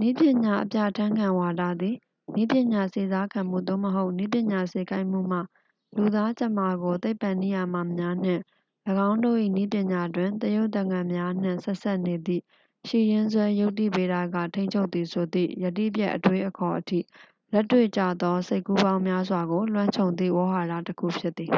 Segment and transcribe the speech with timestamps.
[0.00, 1.96] နည်းပညာ အပြဠာန်းခံဝါဒသည်
[2.34, 5.40] နည်းပညာစေစားခံမှု သို့မဟုတ် နည်းပညာ စေခိုင်းမှုမှ
[5.96, 8.42] လူသားကြမ္မာကို သိပ္ပံနိယာမများနှင့်
[9.08, 12.42] ၎င်းတို့၏ နည်းပညာတွင် သရုပ်သကန်များနှင့် ဆက်စပ်နေသည့်
[12.88, 16.98] ရှိရင်းစွဲ ယုတ္တိဗေဒက ထိန်းချုပ်သည်ဆိုသည့် ယတိပြတ် အတွေးအခေါ်အထိ
[17.52, 21.50] လက်တွေ့ကျသော စိတ်ကူးပေါင်းများစွာကို လွှမ်းခြုံသည့် ဝေါဟာရတစ်ခု ဖြစ်သည်